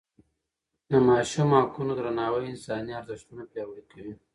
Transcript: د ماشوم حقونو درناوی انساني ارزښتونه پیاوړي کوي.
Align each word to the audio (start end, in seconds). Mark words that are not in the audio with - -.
د 0.89 0.91
ماشوم 1.07 1.49
حقونو 1.61 1.91
درناوی 1.97 2.43
انساني 2.53 2.91
ارزښتونه 3.01 3.43
پیاوړي 3.51 3.83
کوي. 3.91 4.13